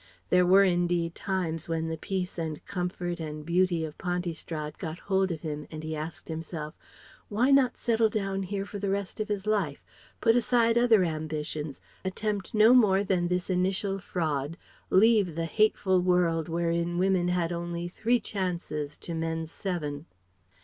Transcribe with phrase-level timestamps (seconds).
[0.31, 5.31] There were, indeed, times when the peace and comfort and beauty of Pontystrad got hold
[5.31, 6.73] of him and he asked himself:
[7.29, 9.85] "Why not settle down here for the rest of his life,
[10.19, 14.57] put aside other ambitions, attempt no more than this initial fraud,
[14.89, 20.07] leave the hateful world wherein women had only three chances to men's seven."